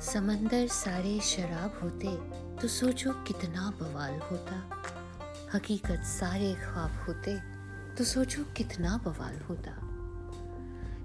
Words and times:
समंदर 0.00 0.66
सारे 0.66 1.20
शराब 1.20 1.78
होते 1.82 2.08
तो 2.56 2.68
सोचो 2.68 3.12
कितना 3.24 3.72
बवाल 3.80 4.14
होता। 4.20 4.54
हकीकत 5.54 6.04
सारे 6.04 6.52
ख्वाब 6.54 7.04
होते 7.08 7.36
तो 7.94 8.04
सोचो 8.04 8.44
कितना 8.56 8.96
बवाल 8.96 9.38
होता। 9.40 9.76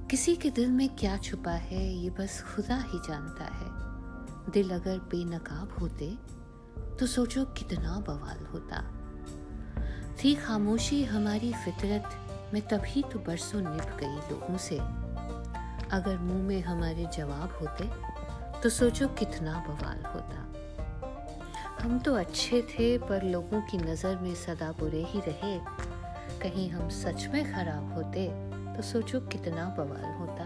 किसी 0.07 0.35
के 0.35 0.49
दिल 0.49 0.71
में 0.71 0.87
क्या 0.95 1.17
छुपा 1.17 1.51
है, 1.51 1.83
ये 1.93 2.09
बस 2.09 2.41
खुदा 2.41 2.77
ही 2.77 2.99
जानता 3.07 3.45
है। 3.45 4.51
दिल 4.51 4.69
अगर 4.69 4.97
बेनकाब 4.97 5.75
होते 5.81 6.09
तो 6.99 7.07
सोचो 7.07 7.45
कितना 7.45 7.99
बवाल 7.99 8.45
होता। 8.45 8.83
थी 10.17 10.35
खामोशी 10.35 11.03
हमारी 11.03 11.53
फितरत, 11.53 12.09
में 12.53 12.61
तभी 12.67 13.03
तो 13.03 13.19
बरसों 13.19 13.61
निभ 13.61 13.97
गई 13.99 14.15
लोगों 14.31 14.57
से। 14.57 14.79
अगर 15.91 16.17
मुँह 16.17 16.43
में 16.43 16.61
हमारे 16.61 17.09
जवाब 17.17 17.59
होते 17.61 18.14
तो 18.65 18.69
सोचो 18.69 19.07
कितना 19.07 19.51
बवाल 19.67 19.99
होता। 20.05 21.83
हम 21.83 21.99
तो 21.99 22.13
अच्छे 22.15 22.61
थे, 22.61 22.97
पर 22.97 23.23
लोगों 23.23 23.61
की 23.61 23.77
नज़र 23.77 24.15
में 24.17 24.33
सदा 24.35 24.71
बुरे 24.71 25.03
ही 25.03 25.19
रहे। 25.27 25.53
कहीं 26.41 26.69
हम 26.69 26.89
सच 26.89 27.27
में 27.33 27.43
खराब 27.53 27.93
होते 27.93 28.27
तो 28.75 28.81
सोचो 28.81 29.19
कितना 29.27 29.65
बवाल 29.79 30.13
होता। 30.13 30.43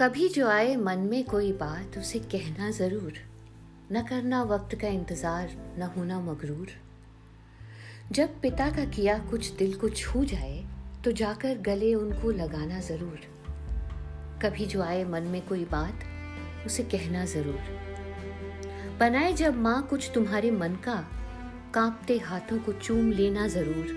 कभी 0.00 0.28
जो 0.28 0.48
आए 0.48 0.76
मन 0.76 0.98
में 0.98 1.24
कोई 1.24 1.52
बात, 1.52 1.98
उसे 1.98 2.18
कहना 2.18 2.70
ज़रूर। 2.70 3.12
न 3.92 4.02
करना 4.02 4.42
वक्त 4.42 4.74
का 4.74 4.88
इंतज़ार, 4.88 5.48
न 5.78 5.82
होना 5.96 6.20
मगरूर। 6.20 6.68
जब 8.12 8.40
पिता 8.40 8.70
का 8.70 8.84
किया 8.84 9.18
कुछ 9.18 9.50
दिल 9.50 9.74
को 9.74 9.88
छू 9.88 10.24
जाए 10.24 10.64
तो 11.04 11.12
जाकर 11.12 11.58
गले 11.58 11.94
उनको 11.94 12.30
लगाना 12.30 12.80
ज़रूर। 12.80 13.20
कभी 14.42 14.66
जो 14.66 14.82
आए 14.82 15.04
मन 15.04 15.22
में 15.22 15.40
कोई 15.46 15.64
बात, 15.64 16.04
उसे 16.66 16.82
कहना 16.82 17.24
ज़रूर। 17.24 17.58
बनाए 19.00 19.32
जब 19.32 19.56
माँ 19.56 19.86
कुछ 19.90 20.10
तुम्हारे 20.14 20.50
मन 20.50 20.78
का, 20.84 20.96
कांपते 21.74 22.18
हाथों 22.18 22.58
को 22.58 22.72
चूम 22.72 23.10
लेना 23.12 23.48
ज़रूर। 23.48 23.92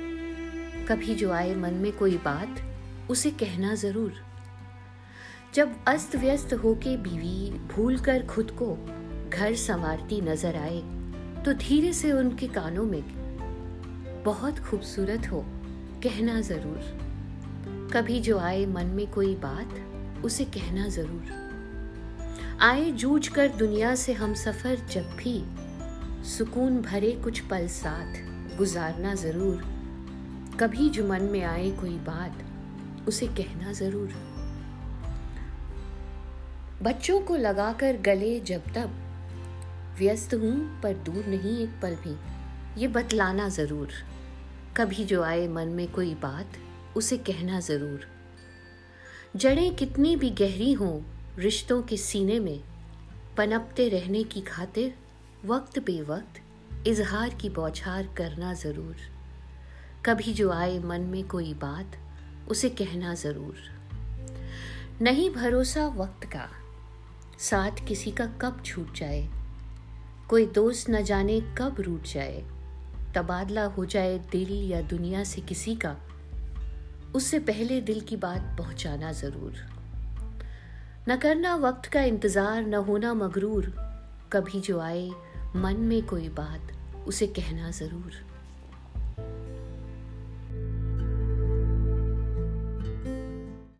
कभी 0.90 1.16
जो 1.16 1.32
आए 1.32 1.56
मन 1.56 1.74
में 1.74 1.92
कोई 1.92 2.18
बात, 2.18 2.62
उसे 3.10 3.32
कहना 3.32 3.76
ज़रूर। 3.76 4.31
जब 5.56 5.72
अस्त 5.88 6.16
व्यस्त 6.16 6.54
होके 6.54 6.96
बीवी 6.98 7.60
भूल 7.68 7.98
कर 7.98 8.26
खुद 8.26 8.52
को 8.52 8.68
घर 9.30 9.56
संवारती 9.56 10.20
नज़र 10.22 10.56
आए 10.56 10.80
तो 11.44 11.54
धीरे 11.54 11.92
से 11.94 12.12
उनके 12.12 12.48
कानों 12.48 12.86
में 12.86 13.02
बहुत 14.26 14.60
खूबसूरत 14.60 15.28
हो, 15.32 15.44
कहना 16.04 16.40
ज़रूर। 16.42 17.90
कभी 17.94 18.20
जो 18.20 18.38
आए 18.40 18.66
मन 18.66 18.86
में 18.86 19.06
कोई 19.12 19.36
बात, 19.36 19.76
उसे 20.26 20.46
कहना 20.46 20.88
ज़रूर। 20.88 22.58
आए 22.62 22.90
जूझ 22.94 23.28
कर 23.28 23.48
दुनिया 23.50 23.94
से 23.96 24.14
हम 24.14 24.34
सफ़र 24.34 24.88
जब 24.92 25.16
भी 25.18 25.38
सुकून 26.30 26.82
भरे 26.82 27.12
कुछ 27.24 27.40
पल 27.42 27.68
साथ 27.68 28.58
गुजारना 28.58 29.16
ज़रूर। 29.16 29.64
कभी 30.60 30.90
जो 30.90 31.08
मन 31.08 31.24
में 31.24 31.44
आए 31.44 31.70
कोई 31.72 31.98
बात, 32.08 32.44
उसे 33.08 33.28
कहना 33.28 33.72
ज़रूर। 33.74 34.31
बच्चों 36.84 37.22
को 37.22 37.36
लगाकर 37.36 37.98
गले 37.98 38.40
जब 38.40 38.62
तब। 38.74 38.92
व्यस्त 39.98 40.34
हूँ, 40.34 40.82
पर 40.82 40.94
दूर 40.94 41.26
नहीं 41.26 41.64
एक 41.64 41.70
पल 41.82 41.96
भी। 41.96 42.16
ये 42.82 42.88
बतलाना 42.88 43.50
ज़रूर। 43.50 43.90
कभी 44.78 45.06
जो 45.06 45.24
आए 45.24 45.48
मन 45.48 45.68
में 45.68 45.92
कोई 45.92 46.16
बात, 46.16 46.48
उसे 46.96 47.18
कहना 47.18 47.60
ज़रूर। 47.60 48.08
जड़ें 49.36 49.76
कितनी 49.76 50.16
भी 50.16 50.30
गहरी 50.30 50.74
हों, 50.74 51.02
रिश्तों 51.38 51.82
के 51.82 51.98
सीने 51.98 52.40
में, 52.40 52.64
पनपते 53.38 53.90
रहने 53.90 54.24
की 54.24 54.42
खातिर 54.42 54.94
वक्त 55.46 55.80
बे 55.80 56.02
वक्त 56.02 56.42
इजहार 56.88 57.30
की 57.30 57.50
बौछार 57.50 58.10
करना 58.18 58.54
ज़रूर। 58.54 58.96
कभी 60.06 60.34
जो 60.34 60.52
आए 60.52 60.80
मन 60.80 61.02
में 61.02 61.28
कोई 61.28 61.54
बात, 61.54 61.92
उसे 62.50 62.70
कहना 62.70 63.14
ज़रूर। 63.14 63.56
नहीं 65.02 65.30
भरोसा 65.30 65.88
वक्त 65.88 66.26
का। 66.26 66.50
साथ 67.42 67.86
किसी 67.88 68.12
का 68.12 68.26
कब 68.26 68.62
छूट 68.66 68.94
जाए। 68.94 69.30
कोई 70.30 70.46
दोस्त 70.46 70.90
न 70.90 71.02
जाने 71.04 71.40
कब 71.42 71.76
रूट 71.80 72.04
जाए। 72.04 72.44
तबादला 73.16 73.64
हो 73.66 73.86
जाए 73.86 74.18
दिल 74.32 74.52
या 74.72 74.82
दुनिया 74.82 75.24
से 75.24 75.42
किसी 75.42 75.76
का, 75.76 75.96
उससे 77.16 77.40
पहले 77.40 77.82
दिल 77.82 78.02
की 78.02 78.16
बात 78.16 78.56
पहुंचाना 78.58 79.12
ज़रूर। 79.12 79.54
न 81.10 81.18
करना 81.18 81.56
वक्त 81.56 81.86
का 81.86 82.02
इंतज़ार, 82.02 82.62
न 82.62 82.74
होना 82.74 83.14
मगरूर। 83.14 83.74
कभी 84.34 84.60
जो 84.62 84.80
आए, 84.80 85.10
मन 85.56 85.76
में 85.76 86.06
कोई 86.06 86.30
बात, 86.30 86.72
उसे 87.08 87.28
कहना 87.28 87.72
ज़रूर। 87.72 88.12